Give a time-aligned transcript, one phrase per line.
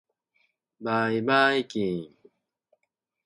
[0.81, 2.15] ばいばいきーーーん。